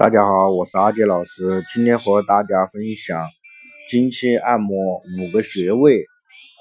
[0.00, 3.22] 大家好，我是阿杰老师，今天和大家分享
[3.90, 6.06] 经期按摩五个穴位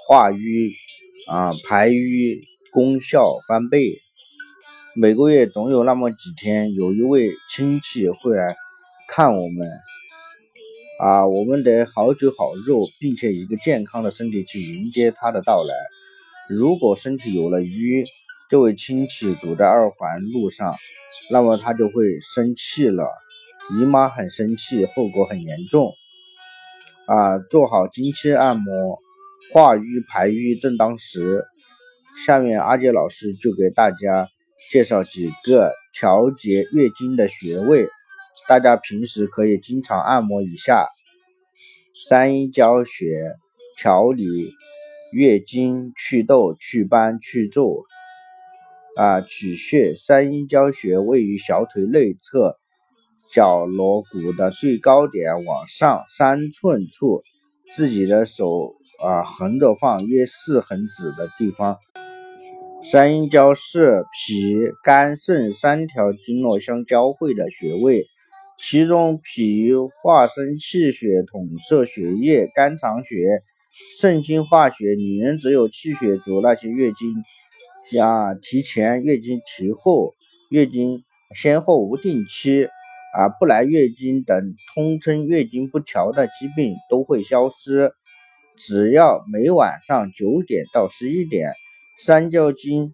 [0.05, 0.73] 化瘀
[1.25, 2.41] 啊排瘀
[2.73, 3.97] 功效翻倍。
[4.94, 8.57] 每个月总有那么几天，有一位亲戚会来
[9.07, 9.69] 看我们
[10.99, 15.73] 啊，我们得好酒好肉，并且一个健康的身体去迎接他的到来。
[16.49, 18.03] 如果身体有了瘀，
[18.49, 20.75] 这位亲戚堵在二环路上，
[21.31, 23.05] 那么他就会生气了。
[23.72, 25.94] 姨妈很生气，后果很严重
[27.05, 27.38] 啊！
[27.38, 29.00] 做好经期按摩，
[29.54, 31.44] 化瘀排瘀正当时。
[32.26, 34.28] 下面阿杰老师就给大家
[34.72, 37.88] 介绍几个调节月经的穴位，
[38.48, 40.88] 大家平时可以经常按摩一下。
[42.08, 43.36] 三阴交穴
[43.78, 44.26] 调理
[45.14, 47.84] 月经、祛痘、祛斑、去皱
[48.98, 49.22] 啊。
[49.22, 52.59] 取穴三阴交穴位于小腿内侧。
[53.31, 57.22] 脚锣骨的最高点往上三寸处，
[57.75, 61.77] 自己的手啊横着放约四横指的地方。
[62.91, 68.08] 三阴交是脾、肝、肾三条经络相交汇的穴位，
[68.58, 69.69] 其中脾
[70.02, 73.43] 化生气血，统摄血液，肝藏血，
[73.99, 74.95] 肾经化血。
[74.97, 80.16] 女人只有气血足，那些月经啊提前、月经提后、
[80.49, 81.03] 月经
[81.36, 82.67] 先后无定期。
[83.15, 87.91] 啊，不来月经等通称月经不调的疾病都会消失。
[88.55, 91.53] 只要每晚上九点到十一点，
[91.97, 92.93] 三焦经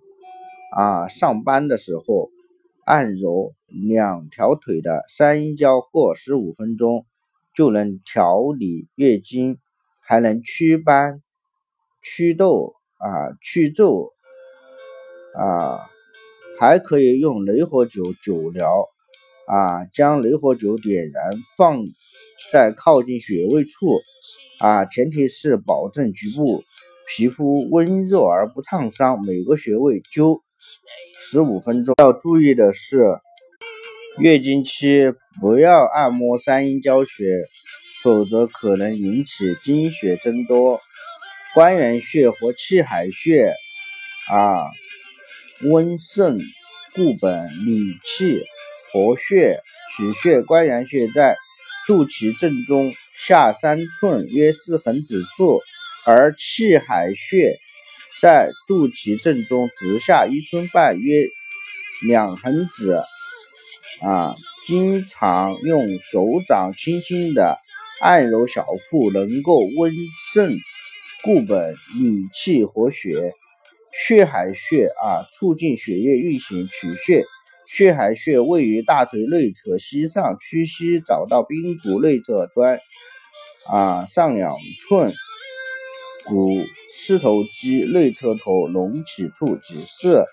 [0.72, 2.30] 啊上班的时候，
[2.86, 7.06] 按揉两条腿的三阴交各十五分钟，
[7.54, 9.58] 就能调理月经，
[10.00, 11.22] 还能祛斑、
[12.02, 14.14] 祛痘啊、祛皱
[15.36, 15.80] 啊，
[16.58, 18.88] 还可以用雷火灸灸疗。
[19.48, 21.84] 啊，将雷火灸点燃放
[22.52, 24.00] 在靠近穴位处，
[24.60, 26.64] 啊，前提是保证局部
[27.08, 29.22] 皮肤温热而不烫伤。
[29.24, 30.42] 每个穴位灸
[31.20, 31.94] 十五分钟。
[32.00, 33.04] 要注意的是，
[34.18, 37.38] 月经期不要按摩三阴交穴，
[38.02, 40.82] 否则可能引起经血增多。
[41.54, 43.54] 关元穴和气海穴，
[44.32, 44.66] 啊，
[45.70, 46.40] 温肾
[46.96, 48.42] 固本理气。
[48.96, 49.60] 活穴
[49.92, 51.36] 取穴关元穴在
[51.86, 52.94] 肚脐正中
[53.28, 55.60] 下三寸约四横指处，
[56.06, 57.60] 而气海穴
[58.22, 61.28] 在肚脐正中直下一寸半约
[62.08, 63.02] 两横指。
[64.02, 67.58] 啊，经常用手掌轻轻的
[68.02, 69.94] 按揉小腹，能够温
[70.32, 70.58] 肾
[71.22, 73.34] 固本理气活血。
[74.08, 76.70] 血海穴啊，促进血液运行。
[76.70, 77.26] 取穴。
[77.68, 82.80] 血海穴位于大腿内侧膝上屈膝，找到髌骨内侧端
[83.68, 85.14] 啊上两寸
[86.26, 86.52] 股
[86.92, 90.26] 四头肌内侧头隆起处即是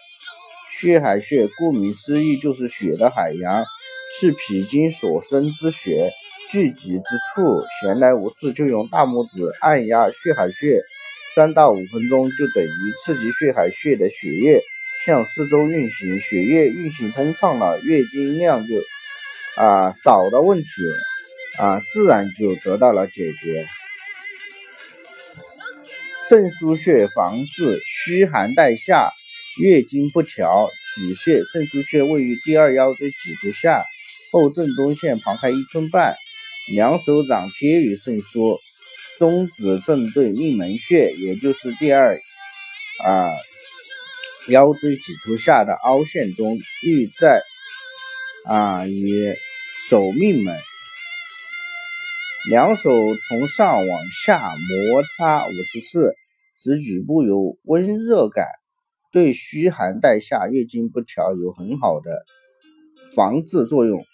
[0.79, 1.49] 血海穴。
[1.59, 3.65] 顾名思义，就是血的海洋，
[4.21, 6.13] 是脾经所生之血
[6.51, 7.65] 聚集之处。
[7.81, 10.79] 闲来无事就用大拇指按压血海穴，
[11.35, 14.63] 三到五分钟就等于刺激血海穴的血液。
[15.05, 18.75] 向四周运行，血液运行通畅了，月经量就
[19.57, 20.71] 啊少的问题
[21.59, 23.67] 啊自然就得到了解决。
[26.29, 29.11] 肾腧穴防治虚寒带下、
[29.61, 30.71] 月经不调。
[30.95, 33.83] 取穴肾腧穴位于第二腰椎棘突下
[34.31, 36.17] 后正中线旁开一寸半，
[36.71, 38.59] 两手掌贴于肾腧，
[39.19, 42.19] 中指正对命门穴，也就是第二
[43.03, 43.31] 啊。
[44.49, 47.43] 腰椎棘突下的凹陷中，意在
[48.49, 49.37] 啊与
[49.89, 50.59] 手命门，
[52.51, 52.91] 两手
[53.29, 56.15] 从上往下摩擦五十次，
[56.57, 58.47] 使局部有温热感，
[59.13, 62.25] 对虚寒带下、月经不调有很好的
[63.15, 64.05] 防治作用。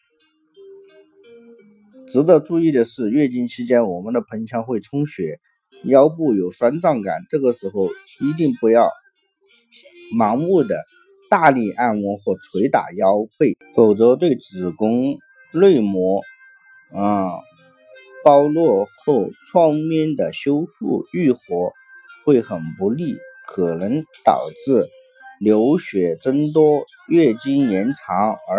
[2.10, 5.40] 值得注意的是，月经期间我们的盆腔会充血，
[5.84, 7.88] 腰部有酸胀感，这个时候
[8.20, 8.90] 一定不要。
[10.16, 10.84] 盲目的
[11.30, 15.18] 大力按摩或捶打腰背，否则对子宫
[15.52, 16.22] 内膜
[16.94, 17.30] 啊
[18.24, 21.38] 剥落后创面的修复愈合
[22.24, 23.16] 会很不利，
[23.46, 24.88] 可能导致
[25.40, 28.56] 流血增多、月经延长而。